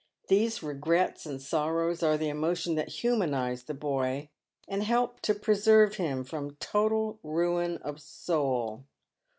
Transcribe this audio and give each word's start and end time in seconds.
These 0.29 0.63
regrets 0.63 1.27
and 1.27 1.39
sorrows 1.39 2.01
are 2.01 2.17
the 2.17 2.29
emotions 2.29 2.75
that 2.77 2.89
humanise 2.89 3.61
the 3.65 3.75
boy, 3.75 4.29
and 4.67 4.81
help 4.81 5.19
to 5.19 5.35
'preserve 5.35 5.91
'Klin 5.91 6.25
from 6.27 6.55
total 6.55 7.19
ruin 7.21 7.77
of 7.83 8.01
soul. 8.01 8.85